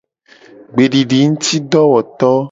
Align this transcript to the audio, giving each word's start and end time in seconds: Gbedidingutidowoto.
Gbedidingutidowoto. 0.75 2.31